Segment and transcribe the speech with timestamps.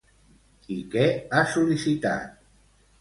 [0.75, 1.03] I què
[1.39, 2.45] ha sol·licitat?